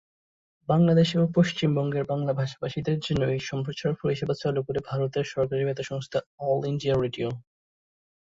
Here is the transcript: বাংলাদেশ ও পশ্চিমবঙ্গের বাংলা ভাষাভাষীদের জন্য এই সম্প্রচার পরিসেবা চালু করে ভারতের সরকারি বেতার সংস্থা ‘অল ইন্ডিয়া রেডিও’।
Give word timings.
বাংলাদেশ 0.69 1.09
ও 1.15 1.33
পশ্চিমবঙ্গের 1.35 2.03
বাংলা 2.03 2.31
ভাষাভাষীদের 2.33 2.97
জন্য 2.99 3.21
এই 3.27 3.41
সম্প্রচার 3.49 3.91
পরিসেবা 4.01 4.33
চালু 4.41 4.59
করে 4.63 4.79
ভারতের 4.89 5.25
সরকারি 5.33 5.63
বেতার 5.65 5.89
সংস্থা 5.91 6.19
‘অল 6.45 6.61
ইন্ডিয়া 6.65 6.95
রেডিও’। 6.95 7.29